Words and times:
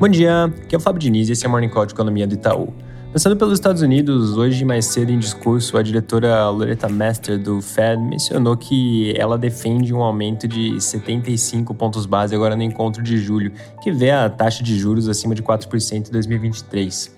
Bom 0.00 0.08
dia, 0.08 0.44
aqui 0.44 0.74
é 0.74 0.78
o 0.78 0.80
Fábio 0.80 0.98
Diniz 0.98 1.28
e 1.28 1.32
esse 1.32 1.44
é 1.44 1.48
o 1.48 1.50
Morning 1.50 1.68
Call 1.68 1.84
de 1.84 1.92
Economia 1.92 2.26
do 2.26 2.32
Itaú. 2.32 2.72
Pensando 3.12 3.36
pelos 3.36 3.52
Estados 3.52 3.82
Unidos, 3.82 4.34
hoje 4.34 4.64
mais 4.64 4.86
cedo 4.86 5.12
em 5.12 5.18
discurso, 5.18 5.76
a 5.76 5.82
diretora 5.82 6.48
Loretta 6.48 6.88
Mester 6.88 7.38
do 7.38 7.60
Fed 7.60 8.00
mencionou 8.02 8.56
que 8.56 9.12
ela 9.14 9.36
defende 9.36 9.92
um 9.92 10.02
aumento 10.02 10.48
de 10.48 10.80
75 10.80 11.74
pontos 11.74 12.06
base 12.06 12.34
agora 12.34 12.56
no 12.56 12.62
encontro 12.62 13.02
de 13.02 13.18
julho, 13.18 13.52
que 13.82 13.92
vê 13.92 14.10
a 14.10 14.30
taxa 14.30 14.64
de 14.64 14.74
juros 14.78 15.06
acima 15.06 15.34
de 15.34 15.42
4% 15.42 16.08
em 16.08 16.10
2023. 16.10 17.14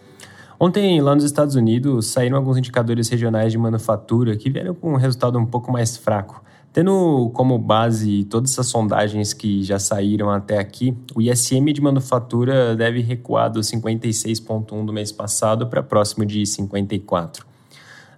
Ontem, 0.59 1.01
lá 1.01 1.15
nos 1.15 1.23
Estados 1.23 1.55
Unidos, 1.55 2.09
saíram 2.09 2.37
alguns 2.37 2.59
indicadores 2.59 3.09
regionais 3.09 3.53
de 3.53 3.59
manufatura 3.59 4.37
que 4.37 4.51
vieram 4.51 4.75
com 4.75 4.95
um 4.95 4.97
resultado 4.97 5.39
um 5.39 5.47
pouco 5.47 5.71
mais 5.71 5.97
fraco. 5.97 6.43
Tendo 6.73 7.31
como 7.35 7.59
base 7.59 8.25
todas 8.25 8.53
essas 8.53 8.67
sondagens 8.67 9.35
que 9.35 9.63
já 9.63 9.79
saíram 9.79 10.31
até 10.31 10.59
aqui, 10.59 10.97
o 11.15 11.21
ISM 11.21 11.71
de 11.71 11.83
manufatura 11.83 12.75
deve 12.75 13.03
recuar 13.03 13.51
do 13.51 13.61
56,1 13.61 14.87
do 14.87 14.93
mês 14.93 15.13
passado 15.13 15.67
para 15.67 15.83
próximo 15.83 16.25
de 16.25 16.47
54. 16.47 17.45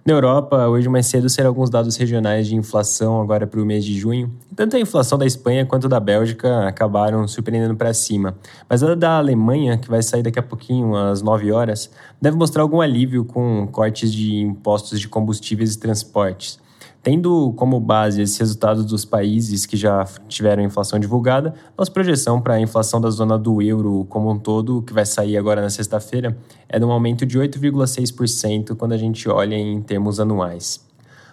Na 0.05 0.13
Europa, 0.13 0.67
hoje 0.67 0.87
mais 0.87 1.07
cedo 1.07 1.27
serão 1.27 1.49
alguns 1.49 1.69
dados 1.69 1.97
regionais 1.97 2.47
de 2.47 2.55
inflação 2.55 3.19
agora 3.19 3.45
para 3.45 3.59
o 3.59 3.65
mês 3.65 3.83
de 3.83 3.97
junho. 3.97 4.31
Tanto 4.55 4.77
a 4.77 4.79
inflação 4.79 5.17
da 5.17 5.25
Espanha 5.25 5.65
quanto 5.65 5.89
da 5.89 5.99
Bélgica 5.99 6.65
acabaram 6.67 7.27
surpreendendo 7.27 7.75
para 7.75 7.93
cima. 7.93 8.37
Mas 8.69 8.83
a 8.83 8.95
da 8.95 9.17
Alemanha, 9.17 9.77
que 9.77 9.89
vai 9.89 10.01
sair 10.01 10.21
daqui 10.21 10.39
a 10.39 10.43
pouquinho, 10.43 10.95
às 10.95 11.21
9 11.21 11.51
horas, 11.51 11.89
deve 12.21 12.37
mostrar 12.37 12.61
algum 12.61 12.79
alívio 12.79 13.25
com 13.25 13.67
cortes 13.69 14.13
de 14.13 14.35
impostos 14.35 14.99
de 14.99 15.09
combustíveis 15.09 15.73
e 15.73 15.79
transportes. 15.79 16.63
Tendo 17.05 17.53
como 17.55 17.79
base 17.79 18.19
esses 18.19 18.35
resultados 18.39 18.83
dos 18.83 19.05
países 19.05 19.67
que 19.67 19.77
já 19.77 20.03
tiveram 20.27 20.63
inflação 20.63 20.97
divulgada, 20.97 21.53
nossa 21.77 21.91
projeção 21.91 22.41
para 22.41 22.55
a 22.55 22.59
inflação 22.59 22.99
da 22.99 23.11
zona 23.11 23.37
do 23.37 23.61
euro 23.61 24.07
como 24.09 24.31
um 24.31 24.39
todo, 24.39 24.81
que 24.81 24.91
vai 24.91 25.05
sair 25.05 25.37
agora 25.37 25.61
na 25.61 25.69
sexta-feira, 25.69 26.35
é 26.67 26.79
de 26.79 26.83
um 26.83 26.91
aumento 26.91 27.23
de 27.23 27.37
8,6% 27.37 28.75
quando 28.75 28.93
a 28.93 28.97
gente 28.97 29.29
olha 29.29 29.53
em 29.53 29.79
termos 29.83 30.19
anuais. 30.19 30.83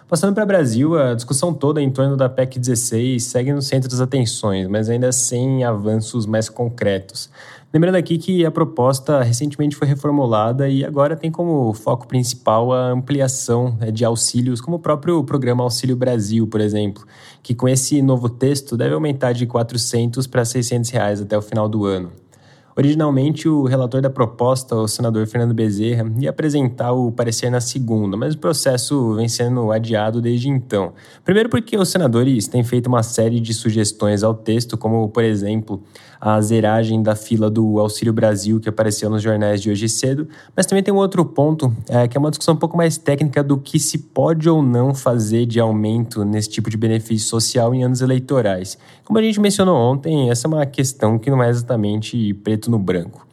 Passando 0.07 0.35
para 0.35 0.43
o 0.43 0.45
Brasil, 0.45 0.95
a 0.95 1.15
discussão 1.15 1.51
toda 1.51 1.81
em 1.81 1.89
torno 1.89 2.15
da 2.15 2.29
PEC 2.29 2.59
16 2.59 3.23
segue 3.23 3.51
no 3.51 3.63
centro 3.63 3.89
das 3.89 3.99
atenções, 3.99 4.67
mas 4.67 4.91
ainda 4.91 5.11
sem 5.11 5.63
avanços 5.63 6.27
mais 6.27 6.49
concretos. 6.49 7.31
Lembrando 7.73 7.95
aqui 7.95 8.19
que 8.19 8.45
a 8.45 8.51
proposta 8.51 9.23
recentemente 9.23 9.75
foi 9.75 9.87
reformulada 9.87 10.69
e 10.69 10.85
agora 10.85 11.15
tem 11.15 11.31
como 11.31 11.73
foco 11.73 12.07
principal 12.07 12.71
a 12.71 12.91
ampliação 12.91 13.75
né, 13.79 13.89
de 13.89 14.05
auxílios, 14.05 14.61
como 14.61 14.77
o 14.77 14.79
próprio 14.79 15.23
programa 15.23 15.63
Auxílio 15.63 15.95
Brasil, 15.95 16.45
por 16.45 16.61
exemplo, 16.61 17.03
que 17.41 17.55
com 17.55 17.67
esse 17.67 17.99
novo 18.03 18.29
texto 18.29 18.77
deve 18.77 18.93
aumentar 18.93 19.33
de 19.33 19.47
400 19.47 20.27
para 20.27 20.45
600 20.45 20.91
reais 20.91 21.19
até 21.19 21.35
o 21.35 21.41
final 21.41 21.67
do 21.67 21.83
ano. 21.83 22.11
Originalmente, 22.75 23.47
o 23.47 23.63
relator 23.63 24.01
da 24.01 24.09
proposta, 24.09 24.75
o 24.75 24.87
senador 24.87 25.27
Fernando 25.27 25.53
Bezerra, 25.53 26.11
ia 26.19 26.29
apresentar 26.29 26.91
o 26.91 27.11
parecer 27.11 27.49
na 27.49 27.61
segunda, 27.61 28.17
mas 28.17 28.33
o 28.33 28.37
processo 28.37 29.13
vem 29.15 29.27
sendo 29.27 29.71
adiado 29.71 30.21
desde 30.21 30.49
então. 30.49 30.93
Primeiro, 31.23 31.49
porque 31.49 31.77
os 31.77 31.89
senadores 31.89 32.47
têm 32.47 32.63
feito 32.63 32.87
uma 32.87 33.03
série 33.03 33.39
de 33.39 33.53
sugestões 33.53 34.23
ao 34.23 34.33
texto, 34.33 34.77
como, 34.77 35.07
por 35.09 35.23
exemplo, 35.23 35.83
a 36.19 36.39
zeragem 36.39 37.03
da 37.03 37.15
fila 37.15 37.49
do 37.49 37.77
Auxílio 37.79 38.13
Brasil, 38.13 38.57
que 38.57 38.69
apareceu 38.69 39.09
nos 39.09 39.21
jornais 39.21 39.61
de 39.61 39.69
hoje 39.69 39.89
cedo, 39.89 40.25
mas 40.55 40.65
também 40.65 40.81
tem 40.81 40.93
um 40.93 40.97
outro 40.97 41.25
ponto, 41.25 41.75
é, 41.89 42.07
que 42.07 42.15
é 42.15 42.19
uma 42.19 42.29
discussão 42.29 42.53
um 42.53 42.57
pouco 42.57 42.77
mais 42.77 42.97
técnica 42.97 43.43
do 43.43 43.57
que 43.57 43.77
se 43.77 43.97
pode 43.97 44.49
ou 44.49 44.63
não 44.63 44.95
fazer 44.95 45.45
de 45.45 45.59
aumento 45.59 46.23
nesse 46.23 46.49
tipo 46.49 46.69
de 46.69 46.77
benefício 46.77 47.27
social 47.27 47.75
em 47.75 47.83
anos 47.83 47.99
eleitorais. 47.99 48.77
Como 49.03 49.19
a 49.19 49.21
gente 49.21 49.37
mencionou 49.39 49.75
ontem, 49.75 50.29
essa 50.29 50.47
é 50.47 50.49
uma 50.49 50.65
questão 50.65 51.19
que 51.19 51.29
não 51.29 51.43
é 51.43 51.49
exatamente 51.49 52.33
preto 52.35 52.62
no 52.69 52.79
branco. 52.79 53.25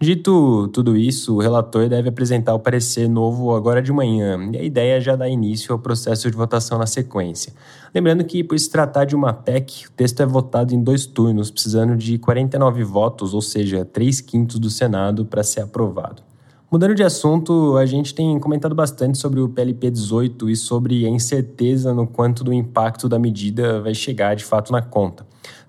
Dito 0.00 0.68
tudo 0.68 0.96
isso, 0.96 1.34
o 1.34 1.40
relator 1.40 1.88
deve 1.88 2.08
apresentar 2.08 2.54
o 2.54 2.60
parecer 2.60 3.08
novo 3.08 3.52
agora 3.52 3.82
de 3.82 3.92
manhã, 3.92 4.38
e 4.52 4.56
a 4.56 4.62
ideia 4.62 4.98
é 4.98 5.00
já 5.00 5.16
dá 5.16 5.28
início 5.28 5.72
ao 5.72 5.78
processo 5.78 6.30
de 6.30 6.36
votação 6.36 6.78
na 6.78 6.86
sequência. 6.86 7.52
Lembrando 7.92 8.22
que, 8.22 8.44
por 8.44 8.56
se 8.56 8.70
tratar 8.70 9.06
de 9.06 9.16
uma 9.16 9.32
PEC, 9.32 9.88
o 9.88 9.90
texto 9.90 10.22
é 10.22 10.26
votado 10.26 10.72
em 10.72 10.80
dois 10.80 11.04
turnos, 11.04 11.50
precisando 11.50 11.96
de 11.96 12.16
49 12.16 12.84
votos, 12.84 13.34
ou 13.34 13.42
seja, 13.42 13.84
3 13.84 14.20
quintos 14.20 14.60
do 14.60 14.70
Senado, 14.70 15.24
para 15.24 15.42
ser 15.42 15.62
aprovado. 15.62 16.22
Mudando 16.70 16.94
de 16.94 17.02
assunto, 17.02 17.76
a 17.76 17.84
gente 17.84 18.14
tem 18.14 18.38
comentado 18.38 18.76
bastante 18.76 19.18
sobre 19.18 19.40
o 19.40 19.48
PLP 19.48 19.90
18 19.90 20.48
e 20.48 20.54
sobre 20.54 21.06
a 21.06 21.08
incerteza 21.08 21.92
no 21.92 22.06
quanto 22.06 22.44
do 22.44 22.52
impacto 22.52 23.08
da 23.08 23.18
medida 23.18 23.80
vai 23.80 23.94
chegar 23.94 24.36
de 24.36 24.44
fato 24.44 24.70
na 24.70 24.80
conta. 24.80 25.26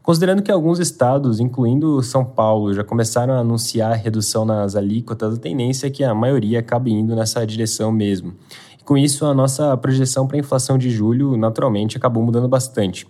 Considerando 0.09 0.41
que 0.41 0.51
alguns 0.51 0.79
estados, 0.79 1.39
incluindo 1.39 2.01
São 2.01 2.25
Paulo, 2.25 2.73
já 2.73 2.83
começaram 2.83 3.35
a 3.35 3.41
anunciar 3.41 3.95
redução 3.95 4.43
nas 4.43 4.75
alíquotas, 4.75 5.35
a 5.35 5.39
tendência 5.39 5.85
é 5.85 5.89
que 5.91 6.03
a 6.03 6.15
maioria 6.15 6.61
acabe 6.61 6.91
indo 6.91 7.15
nessa 7.15 7.45
direção 7.45 7.91
mesmo. 7.91 8.33
E 8.79 8.83
com 8.83 8.97
isso, 8.97 9.23
a 9.27 9.35
nossa 9.35 9.77
projeção 9.77 10.25
para 10.25 10.35
a 10.35 10.39
inflação 10.39 10.79
de 10.79 10.89
julho, 10.89 11.37
naturalmente, 11.37 11.95
acabou 11.95 12.23
mudando 12.23 12.47
bastante. 12.47 13.05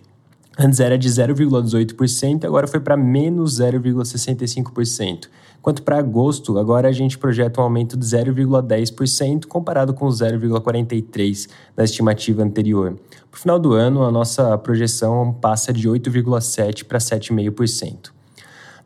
Antes 0.62 0.78
era 0.78 0.98
de 0.98 1.08
0,18%, 1.08 2.44
agora 2.44 2.66
foi 2.66 2.80
para 2.80 2.94
menos 2.94 3.58
0,65%. 3.58 5.26
Quanto 5.62 5.82
para 5.82 5.96
agosto, 5.96 6.58
agora 6.58 6.86
a 6.86 6.92
gente 6.92 7.16
projeta 7.16 7.62
um 7.62 7.64
aumento 7.64 7.96
de 7.96 8.04
0,10% 8.04 9.46
comparado 9.46 9.94
com 9.94 10.06
0,43% 10.06 11.48
da 11.74 11.82
estimativa 11.82 12.42
anterior. 12.42 12.94
Para 13.30 13.38
o 13.38 13.40
final 13.40 13.58
do 13.58 13.72
ano, 13.72 14.04
a 14.04 14.12
nossa 14.12 14.58
projeção 14.58 15.32
passa 15.32 15.72
de 15.72 15.88
8,7% 15.88 16.84
para 16.84 16.98
7,5%. 16.98 18.19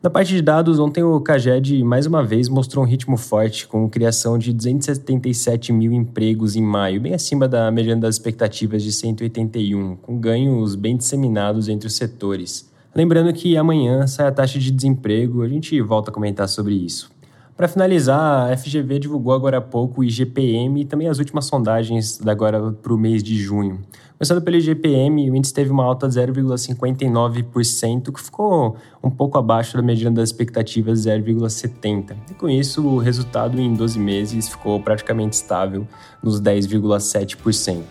Na 0.05 0.11
parte 0.11 0.35
de 0.35 0.41
dados, 0.43 0.77
ontem 0.77 1.01
o 1.01 1.19
Caged 1.19 1.83
mais 1.83 2.05
uma 2.05 2.23
vez 2.23 2.47
mostrou 2.47 2.85
um 2.85 2.87
ritmo 2.87 3.17
forte, 3.17 3.67
com 3.67 3.89
criação 3.89 4.37
de 4.37 4.53
277 4.53 5.73
mil 5.73 5.91
empregos 5.91 6.55
em 6.55 6.61
maio, 6.61 7.01
bem 7.01 7.15
acima 7.15 7.47
da 7.47 7.71
mediana 7.71 8.01
das 8.01 8.13
expectativas 8.13 8.83
de 8.83 8.91
181, 8.91 9.95
com 9.95 10.19
ganhos 10.19 10.75
bem 10.75 10.95
disseminados 10.95 11.67
entre 11.67 11.87
os 11.87 11.95
setores. 11.95 12.71
Lembrando 12.93 13.33
que 13.33 13.57
amanhã 13.57 14.05
sai 14.05 14.27
a 14.27 14.31
taxa 14.31 14.59
de 14.59 14.69
desemprego, 14.69 15.41
a 15.41 15.49
gente 15.49 15.81
volta 15.81 16.11
a 16.11 16.13
comentar 16.13 16.47
sobre 16.47 16.75
isso. 16.75 17.09
Para 17.55 17.69
finalizar, 17.69 18.51
a 18.51 18.57
FGV 18.57 18.99
divulgou 18.99 19.31
agora 19.31 19.59
há 19.59 19.61
pouco 19.61 20.01
o 20.01 20.03
IGPM 20.03 20.81
e 20.81 20.85
também 20.85 21.07
as 21.07 21.19
últimas 21.19 21.45
sondagens 21.45 22.17
da 22.17 22.33
agora 22.33 22.73
para 22.73 22.93
o 22.93 22.97
mês 22.97 23.23
de 23.23 23.37
junho. 23.37 23.79
Começando 24.17 24.41
pelo 24.41 24.57
IGPM, 24.57 25.31
o 25.31 25.35
índice 25.37 25.53
teve 25.53 25.71
uma 25.71 25.85
alta 25.85 26.09
de 26.09 26.15
0,59%, 26.15 28.11
que 28.11 28.21
ficou 28.21 28.75
um 29.01 29.09
pouco 29.09 29.37
abaixo 29.37 29.77
da 29.77 29.81
mediana 29.81 30.17
das 30.17 30.27
expectativas 30.29 31.05
0,70%. 31.05 32.17
E 32.29 32.33
com 32.33 32.49
isso, 32.49 32.85
o 32.85 32.97
resultado 32.97 33.57
em 33.57 33.73
12 33.73 33.99
meses 33.99 34.49
ficou 34.49 34.81
praticamente 34.81 35.37
estável 35.37 35.87
nos 36.21 36.41
10,7%. 36.41 37.83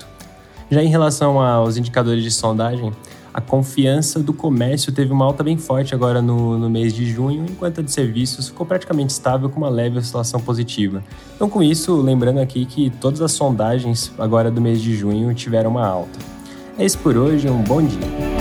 Já 0.71 0.83
em 0.83 0.89
relação 0.89 1.41
aos 1.41 1.79
indicadores 1.79 2.23
de 2.23 2.31
sondagem, 2.31 2.93
a 3.35 3.41
confiança 3.41 4.21
do 4.21 4.33
comércio 4.33 4.93
teve 4.93 5.13
uma 5.13 5.25
alta 5.25 5.43
bem 5.43 5.59
forte 5.59 5.93
agora 5.93 6.23
no, 6.23 6.57
no 6.57 6.71
mês 6.71 6.95
de 6.95 7.05
junho, 7.05 7.45
enquanto 7.45 7.81
a 7.81 7.83
de 7.83 7.91
serviços 7.91 8.49
ficou 8.49 8.65
praticamente 8.65 9.13
estável 9.13 9.51
com 9.51 9.59
uma 9.59 9.69
leve 9.69 9.99
oscilação 9.99 10.39
positiva. 10.39 11.03
Então, 11.35 11.51
com 11.51 11.61
isso, 11.61 12.01
lembrando 12.01 12.39
aqui 12.39 12.65
que 12.65 12.91
todas 12.91 13.21
as 13.21 13.33
sondagens 13.33 14.13
agora 14.21 14.53
do 14.53 14.61
mês 14.61 14.81
de 14.81 14.95
junho 14.95 15.35
tiveram 15.35 15.71
uma 15.71 15.85
alta. 15.85 16.17
É 16.79 16.85
isso 16.85 16.99
por 16.99 17.17
hoje, 17.17 17.51
um 17.51 17.63
bom 17.63 17.83
dia. 17.83 18.34